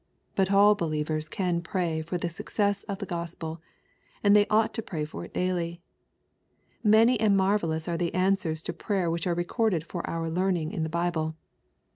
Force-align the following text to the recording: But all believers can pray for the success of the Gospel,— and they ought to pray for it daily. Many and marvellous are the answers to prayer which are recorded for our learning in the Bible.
But 0.33 0.51
all 0.51 0.73
believers 0.73 1.29
can 1.29 1.61
pray 1.61 2.01
for 2.01 2.17
the 2.17 2.27
success 2.27 2.81
of 2.85 2.97
the 2.97 3.05
Gospel,— 3.05 3.61
and 4.23 4.35
they 4.35 4.47
ought 4.47 4.73
to 4.73 4.81
pray 4.81 5.05
for 5.05 5.23
it 5.23 5.31
daily. 5.31 5.83
Many 6.83 7.19
and 7.19 7.37
marvellous 7.37 7.87
are 7.87 7.97
the 7.97 8.11
answers 8.15 8.63
to 8.63 8.73
prayer 8.73 9.11
which 9.11 9.27
are 9.27 9.35
recorded 9.35 9.83
for 9.83 10.01
our 10.09 10.27
learning 10.27 10.71
in 10.71 10.81
the 10.81 10.89
Bible. 10.89 11.35